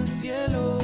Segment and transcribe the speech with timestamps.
[0.00, 0.79] el cielo,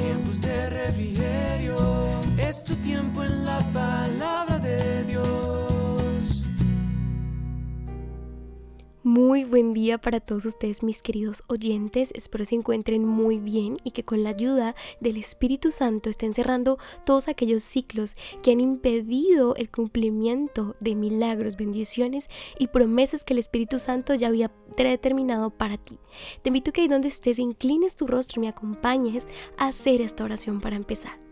[9.07, 13.91] Muy buen día para todos ustedes mis queridos oyentes, espero se encuentren muy bien y
[13.91, 19.55] que con la ayuda del Espíritu Santo estén cerrando todos aquellos ciclos que han impedido
[19.55, 25.77] el cumplimiento de milagros, bendiciones y promesas que el Espíritu Santo ya había determinado para
[25.77, 25.99] ti.
[26.41, 29.25] Te invito a que ahí donde estés inclines tu rostro y me acompañes
[29.57, 31.26] a hacer esta oración para empezar.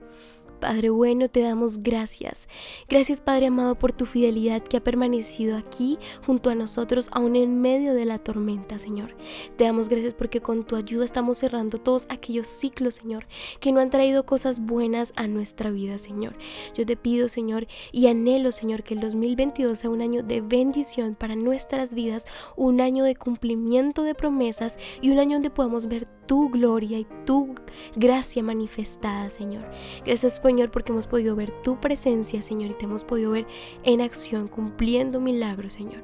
[0.55, 2.47] Padre bueno, te damos gracias.
[2.89, 7.61] Gracias Padre amado por tu fidelidad que ha permanecido aquí junto a nosotros aún en
[7.61, 9.15] medio de la tormenta, Señor.
[9.57, 13.27] Te damos gracias porque con tu ayuda estamos cerrando todos aquellos ciclos, Señor,
[13.59, 16.35] que no han traído cosas buenas a nuestra vida, Señor.
[16.75, 21.15] Yo te pido, Señor, y anhelo, Señor, que el 2022 sea un año de bendición
[21.15, 22.25] para nuestras vidas,
[22.55, 27.07] un año de cumplimiento de promesas y un año donde podamos ver tu gloria y
[27.25, 27.55] tu
[27.95, 29.63] gracia manifestada, Señor.
[30.05, 33.47] Gracias, Señor, porque hemos podido ver tu presencia, Señor, y te hemos podido ver
[33.83, 36.03] en acción, cumpliendo milagros, Señor.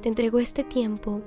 [0.00, 1.20] Te entrego este tiempo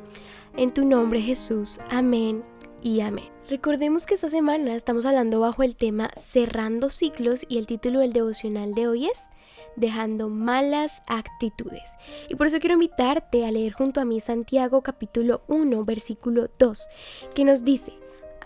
[0.57, 1.79] en tu nombre, Jesús.
[1.89, 2.43] Amén
[2.81, 3.29] y amén.
[3.49, 8.13] Recordemos que esta semana estamos hablando bajo el tema Cerrando ciclos y el título del
[8.13, 9.29] devocional de hoy es
[9.75, 11.93] Dejando malas actitudes.
[12.29, 16.87] Y por eso quiero invitarte a leer junto a mí Santiago capítulo 1 versículo 2
[17.35, 17.93] que nos dice,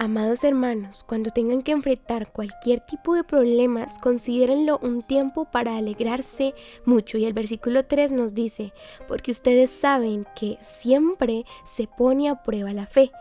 [0.01, 6.53] Amados hermanos, cuando tengan que enfrentar cualquier tipo de problemas, considérenlo un tiempo para alegrarse
[6.85, 7.17] mucho.
[7.17, 8.71] Y el versículo 3 nos dice,
[9.09, 13.11] porque ustedes saben que siempre se pone a prueba la fe.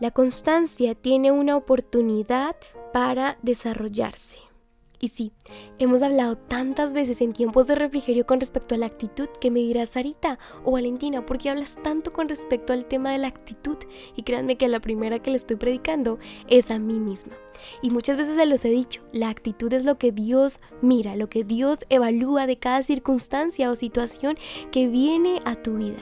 [0.00, 2.56] La constancia tiene una oportunidad
[2.92, 4.40] para desarrollarse.
[5.04, 5.32] Y sí,
[5.78, 9.60] hemos hablado tantas veces en tiempos de refrigerio con respecto a la actitud que me
[9.60, 13.76] dirás Sarita o Valentina, ¿por qué hablas tanto con respecto al tema de la actitud?
[14.16, 17.34] Y créanme que la primera que le estoy predicando es a mí misma.
[17.82, 21.28] Y muchas veces se los he dicho, la actitud es lo que Dios mira, lo
[21.28, 24.38] que Dios evalúa de cada circunstancia o situación
[24.70, 26.00] que viene a tu vida.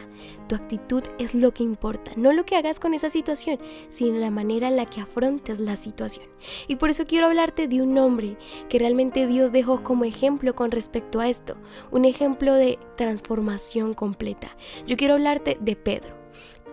[0.48, 3.58] Tu actitud es lo que importa, no lo que hagas con esa situación,
[3.88, 6.26] sino la manera en la que afrontas la situación.
[6.68, 8.36] Y por eso quiero hablarte de un hombre
[8.68, 11.56] que realmente Dios dejó como ejemplo con respecto a esto,
[11.90, 14.56] un ejemplo de transformación completa.
[14.86, 16.14] Yo quiero hablarte de Pedro.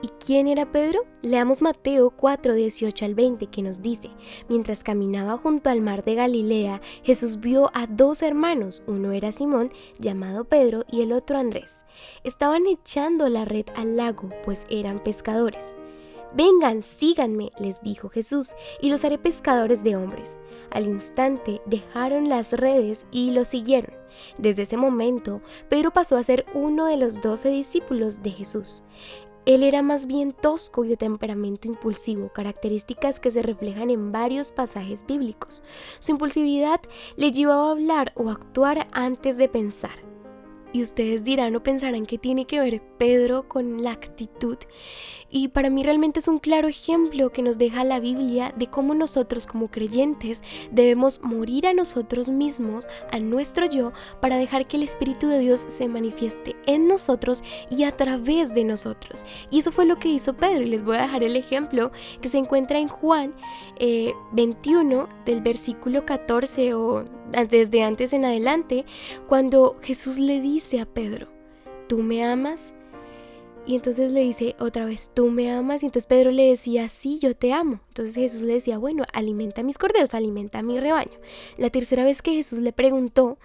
[0.01, 1.05] ¿Y quién era Pedro?
[1.21, 4.09] Leamos Mateo 4, 18 al 20 que nos dice,
[4.47, 9.71] mientras caminaba junto al mar de Galilea, Jesús vio a dos hermanos, uno era Simón,
[9.97, 11.83] llamado Pedro, y el otro Andrés.
[12.23, 15.73] Estaban echando la red al lago, pues eran pescadores.
[16.33, 20.37] Vengan, síganme, les dijo Jesús, y los haré pescadores de hombres.
[20.69, 23.95] Al instante dejaron las redes y lo siguieron.
[24.37, 28.83] Desde ese momento, Pedro pasó a ser uno de los doce discípulos de Jesús.
[29.45, 34.51] Él era más bien tosco y de temperamento impulsivo, características que se reflejan en varios
[34.51, 35.63] pasajes bíblicos.
[35.97, 36.81] Su impulsividad
[37.15, 40.09] le llevaba a hablar o actuar antes de pensar.
[40.71, 44.57] Y ustedes dirán o pensarán que tiene que ver Pedro con la actitud.
[45.31, 48.95] Y para mí realmente es un claro ejemplo que nos deja la Biblia de cómo
[48.95, 50.41] nosotros como creyentes
[50.71, 53.91] debemos morir a nosotros mismos, a nuestro yo,
[54.21, 58.63] para dejar que el Espíritu de Dios se manifieste en nosotros y a través de
[58.63, 59.25] nosotros.
[59.51, 60.63] Y eso fue lo que hizo Pedro.
[60.63, 61.91] Y les voy a dejar el ejemplo
[62.21, 63.35] que se encuentra en Juan
[64.33, 67.05] 21 eh, del versículo 14 o
[67.49, 68.85] desde antes en adelante,
[69.27, 71.27] cuando Jesús le dice a Pedro,
[71.87, 72.73] ¿tú me amas?
[73.65, 75.83] Y entonces le dice otra vez, ¿tú me amas?
[75.83, 77.81] Y entonces Pedro le decía, sí, yo te amo.
[77.89, 81.11] Entonces Jesús le decía, bueno, alimenta mis corderos, alimenta mi rebaño.
[81.57, 83.37] La tercera vez que Jesús le preguntó,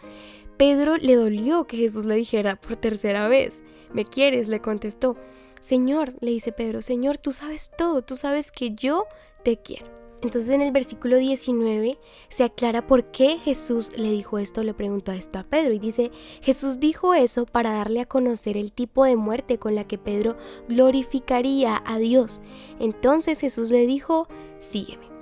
[0.57, 4.49] Pedro le dolió que Jesús le dijera por tercera vez, ¿me quieres?
[4.49, 5.17] Le contestó,
[5.61, 9.07] Señor, le dice Pedro, Señor, tú sabes todo, tú sabes que yo
[9.43, 10.04] te quiero.
[10.25, 11.99] Entonces en el versículo 19
[12.31, 16.11] se aclara por qué Jesús le dijo esto, le preguntó esto a Pedro y dice,
[16.41, 20.39] Jesús dijo eso para darle a conocer el tipo de muerte con la que Pedro
[20.67, 22.41] glorificaría a Dios.
[22.81, 24.27] Entonces Jesús le dijo,
[24.61, 25.14] sígueme.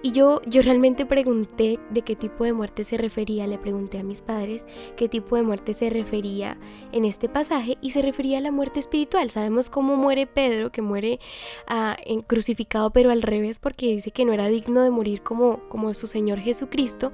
[0.00, 4.04] Y yo, yo realmente pregunté de qué tipo de muerte se refería, le pregunté a
[4.04, 4.64] mis padres
[4.96, 6.56] qué tipo de muerte se refería
[6.92, 9.28] en este pasaje y se refería a la muerte espiritual.
[9.30, 11.18] Sabemos cómo muere Pedro, que muere
[11.66, 15.68] ah, en, crucificado pero al revés porque dice que no era digno de morir como,
[15.68, 17.12] como su Señor Jesucristo,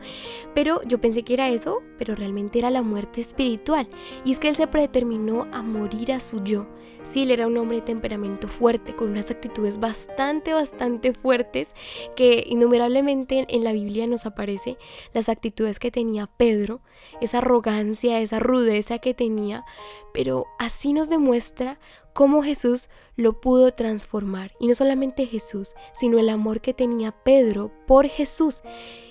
[0.55, 3.89] pero yo pensé que era eso, pero realmente era la muerte espiritual.
[4.27, 6.67] Y es que él se predeterminó a morir a su yo.
[7.05, 11.75] Sí, él era un hombre de temperamento fuerte, con unas actitudes bastante, bastante fuertes
[12.17, 14.77] que innumerablemente en la Biblia nos aparece
[15.13, 16.81] las actitudes que tenía Pedro,
[17.21, 19.65] esa arrogancia, esa rudeza que tenía,
[20.13, 21.79] pero así nos demuestra
[22.13, 24.53] cómo Jesús lo pudo transformar.
[24.59, 28.63] Y no solamente Jesús, sino el amor que tenía Pedro por Jesús.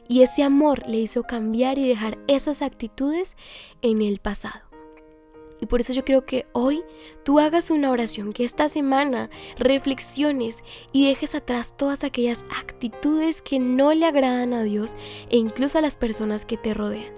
[0.09, 3.38] Y ese amor le hizo cambiar y dejar esas actitudes
[3.81, 4.72] en el pasado.
[5.61, 6.83] Y por eso yo creo que hoy
[7.23, 13.59] tú hagas una oración, que esta semana reflexiones y dejes atrás todas aquellas actitudes que
[13.59, 14.95] no le agradan a Dios
[15.29, 17.13] e incluso a las personas que te rodean.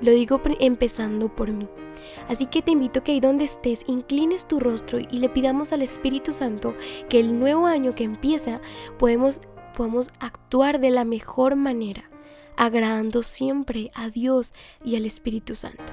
[0.00, 1.68] Lo digo empezando por mí.
[2.28, 5.82] Así que te invito que ahí donde estés, inclines tu rostro y le pidamos al
[5.82, 6.74] Espíritu Santo
[7.08, 8.60] que el nuevo año que empieza
[8.98, 9.40] podamos
[10.20, 12.10] actuar de la mejor manera,
[12.56, 14.54] agradando siempre a Dios
[14.84, 15.92] y al Espíritu Santo.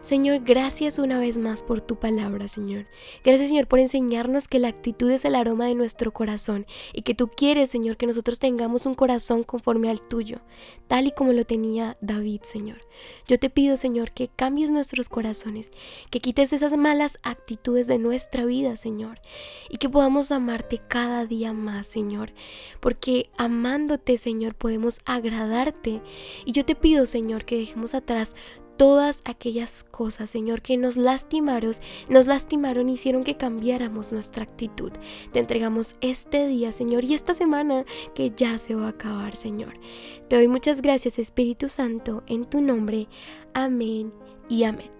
[0.00, 2.86] Señor, gracias una vez más por tu palabra, Señor.
[3.24, 7.14] Gracias, Señor, por enseñarnos que la actitud es el aroma de nuestro corazón y que
[7.14, 10.40] tú quieres, Señor, que nosotros tengamos un corazón conforme al tuyo,
[10.86, 12.86] tal y como lo tenía David, Señor.
[13.26, 15.70] Yo te pido, Señor, que cambies nuestros corazones,
[16.10, 19.20] que quites esas malas actitudes de nuestra vida, Señor,
[19.68, 22.32] y que podamos amarte cada día más, Señor,
[22.80, 26.00] porque amándote, Señor, podemos agradarte.
[26.44, 28.36] Y yo te pido, Señor, que dejemos atrás
[28.76, 31.72] todas aquellas cosas, Señor, que nos lastimaron,
[32.08, 34.92] nos lastimaron, hicieron que cambiáramos nuestra actitud.
[35.32, 37.84] Te entregamos este día, Señor, y esta semana
[38.14, 39.74] que ya se va a acabar, Señor.
[40.28, 43.08] Te doy muchas gracias, Espíritu Santo, en tu nombre.
[43.54, 44.12] Amén
[44.48, 44.95] y amén.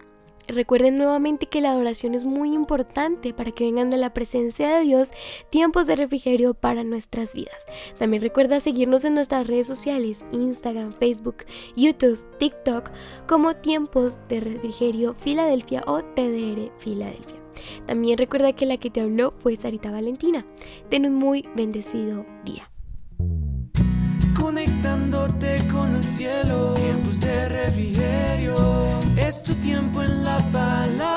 [0.48, 4.84] Recuerden nuevamente que la adoración es muy importante para que vengan de la presencia de
[4.84, 5.10] Dios
[5.50, 7.66] tiempos de refrigerio para nuestras vidas.
[7.98, 11.44] También recuerda seguirnos en nuestras redes sociales, Instagram, Facebook,
[11.75, 12.90] YouTube, TikTok,
[13.26, 17.37] como tiempos de refrigerio Filadelfia o TDR Filadelfia.
[17.87, 20.46] También recuerda que la que te habló fue Sarita Valentina.
[20.88, 22.70] Ten un muy bendecido día.
[24.38, 28.75] Conectándote con el cielo, tiempos de refrigerio
[29.26, 31.15] es tu tiempo en la palabra